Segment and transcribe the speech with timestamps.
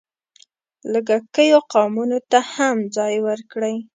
[0.93, 3.75] لږکیو قومونو ته هم ځای ورکړی.